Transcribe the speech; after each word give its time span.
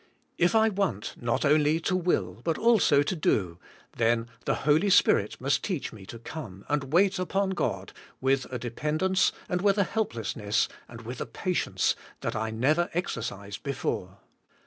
If 0.39 0.55
I 0.55 0.69
want, 0.69 1.13
not 1.21 1.45
only 1.45 1.79
to 1.81 1.95
will, 1.95 2.41
but 2.43 2.57
also 2.57 3.03
to 3.03 3.15
do, 3.15 3.59
then 3.97 4.27
the 4.45 4.55
Holy 4.65 4.89
Spirit 4.89 5.39
must 5.39 5.63
teach 5.63 5.93
me 5.93 6.07
to 6.07 6.17
come 6.17 6.65
and 6.67 6.91
wait 6.91 7.19
upon 7.19 7.51
God 7.51 7.93
with 8.19 8.45
a 8.51 8.57
dependence 8.57 9.31
and 9.47 9.61
with 9.61 9.77
a 9.77 9.83
helplessness 9.83 10.67
and 10.89 11.01
with 11.01 11.21
a 11.21 11.27
patience 11.27 11.95
that 12.21 12.35
I 12.35 12.49
never 12.49 12.89
exercised 12.95 13.61
before. 13.61 14.17